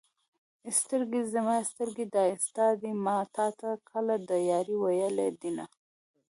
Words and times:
سترګې 0.79 1.21
زما 1.33 1.57
سترګې 1.69 2.05
دا 2.15 2.23
ستا 2.45 2.67
دي 2.81 2.91
ما 3.05 3.17
تا 3.35 3.47
ته 3.59 3.69
کله 3.89 4.15
د 4.29 4.31
يارۍ 4.49 4.75
ویلي 4.79 5.29
دینه 5.41 5.65